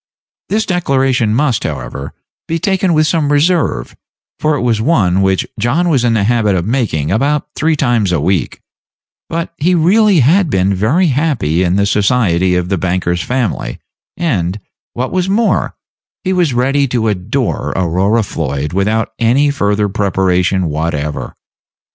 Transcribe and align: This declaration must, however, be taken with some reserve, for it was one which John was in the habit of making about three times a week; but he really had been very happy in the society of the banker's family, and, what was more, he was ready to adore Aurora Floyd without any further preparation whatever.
This 0.49 0.65
declaration 0.65 1.35
must, 1.35 1.63
however, 1.63 2.13
be 2.47 2.57
taken 2.57 2.95
with 2.95 3.05
some 3.05 3.31
reserve, 3.31 3.95
for 4.39 4.55
it 4.55 4.61
was 4.63 4.81
one 4.81 5.21
which 5.21 5.45
John 5.59 5.89
was 5.89 6.03
in 6.03 6.15
the 6.15 6.23
habit 6.23 6.55
of 6.55 6.65
making 6.65 7.11
about 7.11 7.47
three 7.55 7.75
times 7.75 8.11
a 8.11 8.19
week; 8.19 8.61
but 9.29 9.53
he 9.59 9.75
really 9.75 10.21
had 10.21 10.49
been 10.49 10.73
very 10.73 11.09
happy 11.09 11.61
in 11.63 11.75
the 11.75 11.85
society 11.85 12.55
of 12.55 12.69
the 12.69 12.79
banker's 12.79 13.21
family, 13.21 13.77
and, 14.17 14.59
what 14.95 15.11
was 15.11 15.29
more, 15.29 15.75
he 16.23 16.33
was 16.33 16.51
ready 16.51 16.87
to 16.87 17.07
adore 17.07 17.71
Aurora 17.75 18.23
Floyd 18.23 18.73
without 18.73 19.13
any 19.19 19.51
further 19.51 19.87
preparation 19.87 20.65
whatever. 20.65 21.35